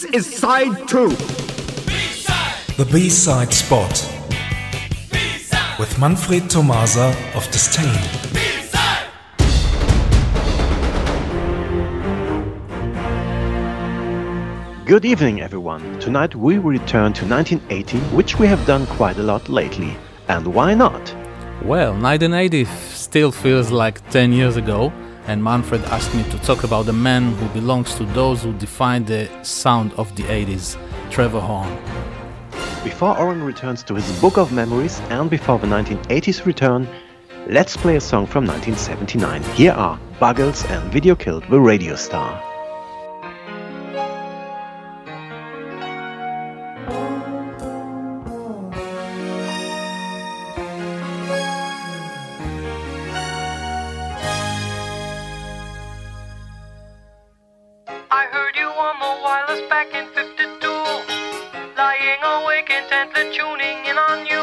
This 0.00 0.28
is 0.28 0.36
side 0.38 0.88
2. 0.88 1.08
The 2.78 2.88
B-side 2.90 3.52
spot. 3.52 3.92
With 5.78 5.98
Manfred 5.98 6.48
Tomasa 6.48 7.14
of 7.34 7.46
Disdain. 7.50 7.84
Good 14.86 15.04
evening, 15.04 15.42
everyone. 15.42 16.00
Tonight 16.00 16.34
we 16.34 16.56
return 16.56 17.12
to 17.12 17.26
1980, 17.26 17.98
which 18.16 18.38
we 18.38 18.46
have 18.46 18.64
done 18.66 18.86
quite 18.86 19.18
a 19.18 19.22
lot 19.22 19.50
lately. 19.50 19.94
And 20.28 20.54
why 20.54 20.72
not? 20.72 21.14
Well, 21.62 21.92
1980 21.92 22.64
still 22.94 23.30
feels 23.30 23.70
like 23.70 24.08
10 24.08 24.32
years 24.32 24.56
ago, 24.56 24.90
and 25.26 25.42
Manfred 25.42 25.82
asked 25.84 26.14
me 26.14 26.22
to 26.24 26.38
talk 26.38 26.64
about 26.64 26.88
a 26.88 26.92
man 26.92 27.32
who 27.32 27.48
belongs 27.48 27.94
to 27.96 28.04
those 28.06 28.42
who 28.42 28.52
define 28.54 29.04
the 29.04 29.28
sound 29.42 29.92
of 29.94 30.14
the 30.16 30.22
80s, 30.24 30.76
Trevor 31.10 31.40
Horn. 31.40 31.76
Before 32.82 33.18
Oren 33.18 33.42
returns 33.42 33.82
to 33.84 33.94
his 33.94 34.20
book 34.20 34.38
of 34.38 34.52
memories 34.52 35.00
and 35.10 35.28
before 35.28 35.58
the 35.58 35.66
1980s 35.66 36.46
return, 36.46 36.88
let's 37.46 37.76
play 37.76 37.96
a 37.96 38.00
song 38.00 38.26
from 38.26 38.46
1979. 38.46 39.42
Here 39.54 39.72
are 39.72 40.00
Buggles 40.18 40.64
and 40.70 40.92
Video 40.92 41.14
Killed 41.14 41.44
the 41.50 41.60
Radio 41.60 41.94
Star. 41.94 42.49
Back 59.80 59.94
in 59.94 60.06
52. 60.12 60.68
Lying 61.78 62.22
awake 62.22 62.68
intently 62.68 63.34
tuning 63.34 63.78
in 63.86 63.96
on 63.96 64.26
you. 64.26 64.39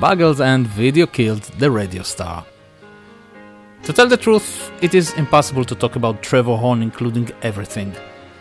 Buggles 0.00 0.40
and 0.40 0.64
Video 0.64 1.06
Killed 1.06 1.42
the 1.58 1.68
Radio 1.68 2.02
Star. 2.04 2.46
To 3.82 3.92
tell 3.92 4.06
the 4.06 4.16
truth, 4.16 4.70
it 4.80 4.94
is 4.94 5.12
impossible 5.14 5.64
to 5.64 5.74
talk 5.74 5.96
about 5.96 6.22
Trevor 6.22 6.56
Horn 6.56 6.82
including 6.82 7.32
everything. 7.42 7.92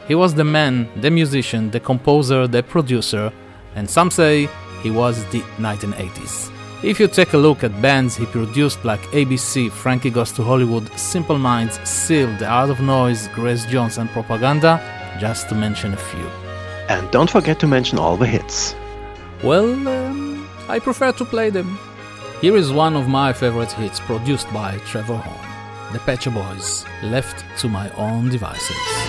He 0.08 0.14
was 0.14 0.36
the 0.36 0.44
man, 0.44 0.88
the 1.02 1.10
musician, 1.10 1.72
the 1.72 1.80
composer, 1.80 2.48
the 2.48 2.62
producer, 2.62 3.34
and 3.74 3.90
some 3.90 4.12
say 4.12 4.48
he 4.84 4.92
was 4.92 5.26
the 5.32 5.42
1980s. 5.58 6.52
If 6.84 7.00
you 7.00 7.08
take 7.08 7.34
a 7.34 7.38
look 7.38 7.64
at 7.64 7.82
bands 7.82 8.16
he 8.16 8.28
produced 8.28 8.86
like 8.86 9.02
ABC, 9.12 9.72
Frankie 9.72 10.12
Goes 10.12 10.32
to 10.34 10.44
Hollywood, 10.44 10.88
Simple 10.96 11.40
Minds, 11.40 11.80
Seal, 11.90 12.28
The 12.38 12.46
Art 12.46 12.70
of 12.70 12.82
Noise, 12.82 13.30
Grace 13.30 13.66
Jones, 13.66 13.98
and 13.98 14.12
Propaganda, 14.12 14.80
just 15.20 15.50
to 15.50 15.56
mention 15.56 15.94
a 15.94 15.98
few. 15.98 16.28
And 16.88 17.10
don't 17.10 17.32
forget 17.32 17.60
to 17.62 17.68
mention 17.68 17.98
all 17.98 18.16
the 18.16 18.28
hits. 18.28 18.76
Well, 19.44 19.88
um, 19.88 20.07
I 20.70 20.80
prefer 20.80 21.12
to 21.14 21.26
play 21.26 21.50
them. 21.50 21.80
Here 22.42 22.56
is 22.56 22.72
one 22.72 22.96
of 22.96 23.08
my 23.08 23.34
favorite 23.34 23.72
hits 23.72 24.00
produced 24.00 24.52
by 24.54 24.78
Trevor 24.86 25.16
Horn, 25.16 25.94
The 25.94 26.00
Pet 26.00 26.24
Shop 26.24 26.34
Boys, 26.34 26.86
Left 27.02 27.44
to 27.60 27.70
My 27.70 27.90
Own 27.92 28.30
Devices. 28.30 29.07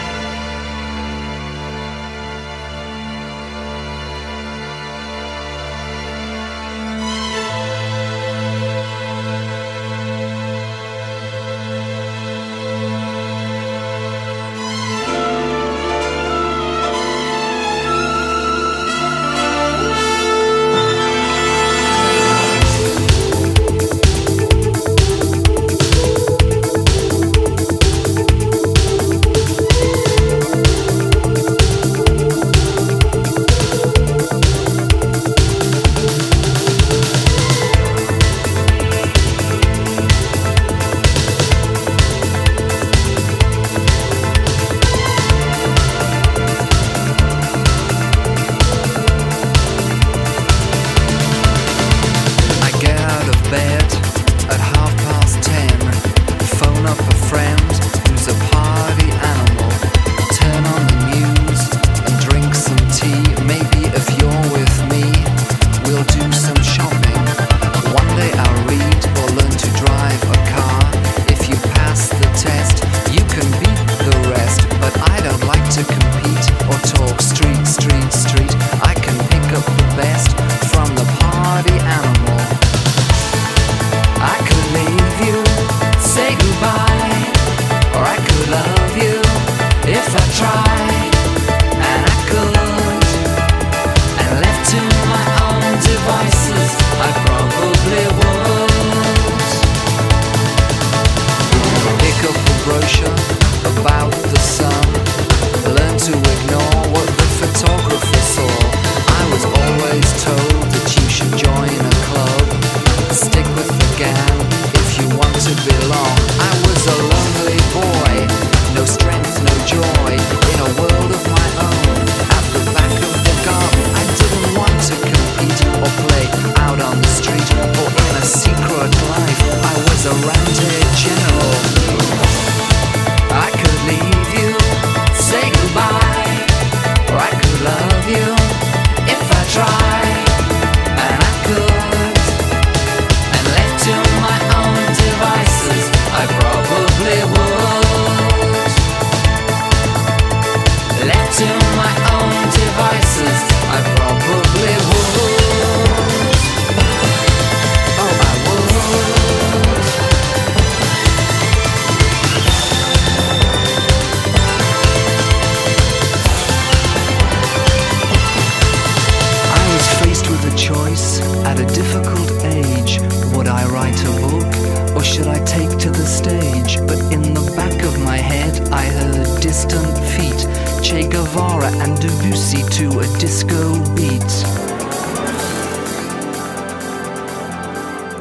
Disco 183.29 183.75
beat. 183.95 184.33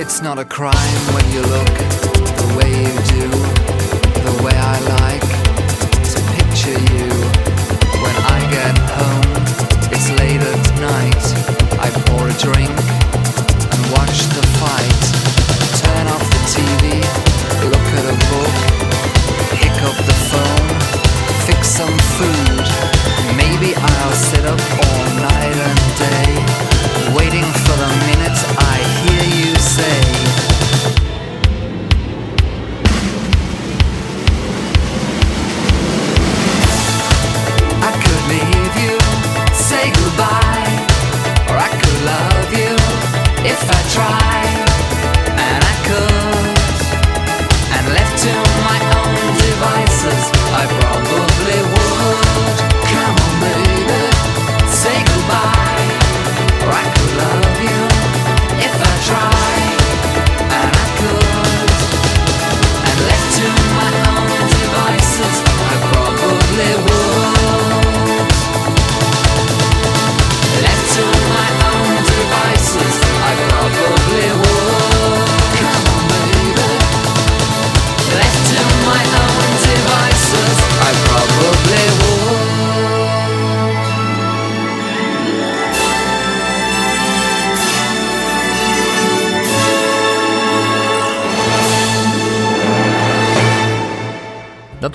It's 0.02 0.22
not 0.22 0.38
a 0.38 0.44
crime 0.44 1.04
when 1.16 1.26
you 1.32 1.42
look 1.56 1.76
the 2.42 2.48
way 2.58 2.72
you 2.88 2.96
do, 3.16 3.28
the 4.28 4.36
way 4.44 4.56
I 4.74 4.78
like 5.00 5.30
to 6.12 6.20
picture 6.36 6.80
you. 6.92 7.08
When 8.04 8.18
I 8.36 8.40
get 8.58 8.76
home, 9.00 9.44
it's 9.96 10.10
late 10.20 10.44
at 10.52 10.64
night. 10.92 11.26
I 11.80 11.88
pour 12.08 12.28
a 12.28 12.36
drink 12.46 12.76
and 13.72 13.82
watch 13.96 14.18
the 14.36 14.44
fight. 14.60 15.04
Turn 15.84 16.06
off 16.14 16.26
the 16.36 16.42
TV, 16.52 16.84
look 17.72 17.88
at 18.00 18.06
a 18.12 18.18
book, 18.32 18.56
pick 19.56 19.78
up 19.88 19.98
the 20.10 20.18
phone, 20.30 20.70
fix 21.48 21.70
some 21.80 21.98
food. 22.18 23.27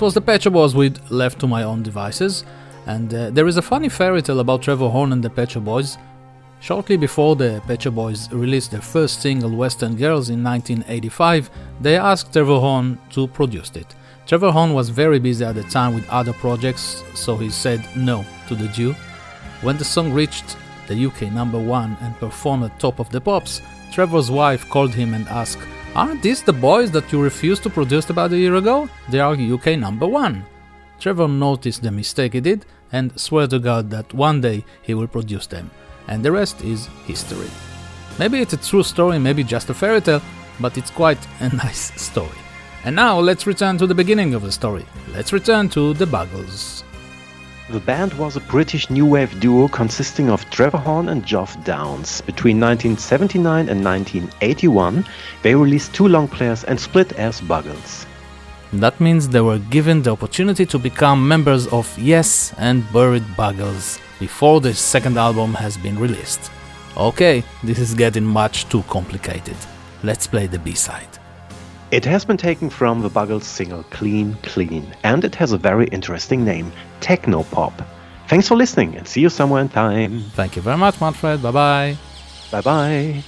Was 0.03 0.15
the 0.15 0.19
Pet 0.19 0.43
Shop 0.43 0.51
Boys 0.51 0.75
with 0.75 0.99
Left 1.11 1.39
to 1.39 1.47
My 1.47 1.63
Own 1.63 1.81
Devices. 1.81 2.43
And 2.87 3.13
uh, 3.13 3.29
there 3.29 3.47
is 3.47 3.55
a 3.55 3.61
funny 3.61 3.87
fairy 3.87 4.21
tale 4.21 4.41
about 4.41 4.61
Trevor 4.61 4.89
Horn 4.89 5.13
and 5.13 5.23
the 5.23 5.29
Pet 5.29 5.51
Shop 5.51 5.63
Boys. 5.63 5.97
Shortly 6.59 6.97
before 6.97 7.37
the 7.37 7.63
Pet 7.67 7.83
Shop 7.83 7.93
Boys 7.93 8.29
released 8.33 8.71
their 8.71 8.81
first 8.81 9.21
single, 9.21 9.51
West 9.51 9.81
End 9.81 9.97
Girls, 9.97 10.29
in 10.29 10.43
1985, 10.43 11.49
they 11.79 11.95
asked 11.95 12.33
Trevor 12.33 12.59
Horn 12.59 12.99
to 13.11 13.27
produce 13.29 13.71
it. 13.77 13.95
Trevor 14.25 14.51
Horn 14.51 14.73
was 14.73 14.89
very 14.89 15.19
busy 15.19 15.45
at 15.45 15.55
the 15.55 15.63
time 15.63 15.95
with 15.95 16.09
other 16.09 16.33
projects, 16.33 17.01
so 17.15 17.37
he 17.37 17.49
said 17.49 17.81
no 17.95 18.25
to 18.49 18.55
the 18.55 18.67
Jew. 18.67 18.93
When 19.61 19.77
the 19.77 19.85
song 19.85 20.11
reached 20.11 20.57
the 20.89 21.05
UK 21.05 21.31
number 21.31 21.59
one 21.59 21.95
and 22.01 22.13
performed 22.17 22.65
at 22.65 22.77
Top 22.77 22.99
of 22.99 23.09
the 23.09 23.21
Pops, 23.21 23.61
Trevor's 23.93 24.29
wife 24.29 24.67
called 24.69 24.93
him 24.93 25.13
and 25.13 25.25
asked, 25.29 25.65
Aren't 25.95 26.23
these 26.23 26.41
the 26.41 26.53
boys 26.53 26.89
that 26.91 27.11
you 27.11 27.21
refused 27.21 27.61
to 27.63 27.69
produce 27.69 28.09
about 28.09 28.31
a 28.31 28.37
year 28.37 28.55
ago? 28.55 28.89
They 29.09 29.19
are 29.19 29.35
UK 29.35 29.77
number 29.77 30.07
one. 30.07 30.43
Trevor 30.99 31.27
noticed 31.27 31.83
the 31.83 31.91
mistake 31.91 32.33
he 32.33 32.41
did 32.41 32.65
and 32.91 33.19
swear 33.19 33.45
to 33.45 33.59
God 33.59 33.91
that 33.91 34.11
one 34.11 34.41
day 34.41 34.65
he 34.81 34.95
will 34.95 35.07
produce 35.07 35.45
them. 35.45 35.69
And 36.07 36.25
the 36.25 36.31
rest 36.31 36.63
is 36.63 36.87
history. 37.05 37.49
Maybe 38.17 38.39
it's 38.39 38.53
a 38.53 38.57
true 38.57 38.81
story, 38.81 39.19
maybe 39.19 39.43
just 39.43 39.69
a 39.69 39.73
fairy 39.75 40.01
tale, 40.01 40.21
but 40.59 40.79
it's 40.79 40.89
quite 40.89 41.19
a 41.41 41.55
nice 41.55 41.93
story. 42.01 42.39
And 42.85 42.95
now 42.95 43.19
let's 43.19 43.45
return 43.45 43.77
to 43.77 43.85
the 43.85 43.93
beginning 43.95 44.33
of 44.33 44.41
the 44.41 44.51
story. 44.51 44.85
Let's 45.13 45.31
return 45.31 45.69
to 45.69 45.93
the 45.93 46.07
Buggles. 46.07 46.82
The 47.69 47.79
band 47.79 48.13
was 48.15 48.35
a 48.35 48.41
British 48.41 48.89
new 48.89 49.05
wave 49.05 49.39
duo 49.39 49.69
consisting 49.69 50.29
of 50.29 50.47
Trevor 50.49 50.77
Horn 50.77 51.07
and 51.07 51.25
Geoff 51.25 51.55
Downes. 51.63 52.19
Between 52.19 52.59
1979 52.59 53.69
and 53.69 53.81
1981, 53.81 55.05
they 55.43 55.55
released 55.55 55.93
two 55.93 56.09
long 56.09 56.27
players 56.27 56.65
and 56.65 56.77
split 56.77 57.13
as 57.13 57.39
Buggles. 57.39 58.05
That 58.73 58.99
means 58.99 59.29
they 59.29 59.39
were 59.39 59.59
given 59.59 60.01
the 60.01 60.11
opportunity 60.11 60.65
to 60.65 60.77
become 60.77 61.25
members 61.25 61.67
of 61.67 61.97
Yes 61.97 62.53
and 62.57 62.83
Buried 62.91 63.23
Buggles 63.37 63.97
before 64.19 64.59
the 64.59 64.73
second 64.73 65.17
album 65.17 65.53
has 65.53 65.77
been 65.77 65.97
released. 65.97 66.51
Okay, 66.97 67.45
this 67.63 67.79
is 67.79 67.93
getting 67.93 68.25
much 68.25 68.67
too 68.67 68.83
complicated. 68.89 69.55
Let's 70.03 70.27
play 70.27 70.47
the 70.47 70.59
B 70.59 70.73
side. 70.73 71.22
It 71.93 72.05
has 72.05 72.25
been 72.25 72.37
taken 72.37 72.71
from 72.71 73.01
the 73.03 73.09
Buggles 73.09 73.43
single 73.43 73.83
Clean 73.91 74.35
Clean, 74.41 74.83
and 75.03 75.23
it 75.23 75.35
has 75.35 75.51
a 75.51 75.59
very 75.59 75.85
interesting 75.89 76.43
name 76.43 76.71
Techno 77.01 77.43
Pop. 77.43 77.83
Thanks 78.27 78.47
for 78.47 78.55
listening 78.55 78.95
and 78.97 79.07
see 79.07 79.21
you 79.21 79.29
somewhere 79.29 79.61
in 79.61 79.69
time. 79.69 80.21
Thank 80.31 80.55
you 80.55 80.63
very 80.63 80.77
much, 80.77 80.99
Manfred. 80.99 81.43
Bye 81.43 81.51
bye. 81.51 81.97
Bye 82.49 82.61
bye. 82.61 83.23